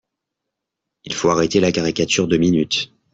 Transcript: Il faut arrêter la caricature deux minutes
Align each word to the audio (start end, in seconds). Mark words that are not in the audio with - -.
Il 1.03 1.13
faut 1.13 1.29
arrêter 1.29 1.59
la 1.59 1.71
caricature 1.71 2.27
deux 2.27 2.39
minutes 2.39 2.91